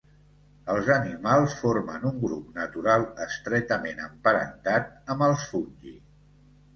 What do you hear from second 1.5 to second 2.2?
formen un